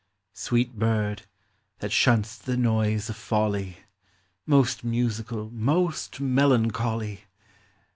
Sweet 0.33 0.79
bird, 0.79 1.27
that 1.77 1.91
shun'st 1.91 2.45
the 2.45 2.57
noise 2.57 3.07
of 3.11 3.15
folly, 3.15 3.73
—•Most 4.47 4.83
musical, 4.83 5.51
most 5.51 6.19
melancholy 6.19 7.25